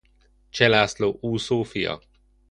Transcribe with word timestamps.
Cseh 0.51 0.67
László 0.69 1.17
úszó 1.21 1.63
fia. 1.63 1.99